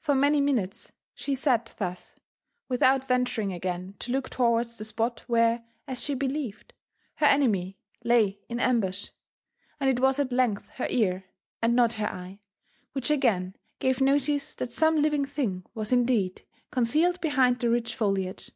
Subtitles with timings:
[0.00, 2.14] For many minutes she sat thus,
[2.70, 6.72] without venturing again^ to look towards the spot where, as she believed,
[7.16, 9.08] her en^my lay in ambush;
[9.78, 11.24] and it was at length her ear,
[11.60, 12.40] and not her eye,
[12.94, 18.52] which again gave notice that some living thing was indeed concealed behind the rich foliage.